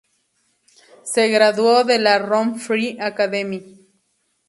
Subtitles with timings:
[1.03, 3.85] Se graduó de la "Rome Free Academy".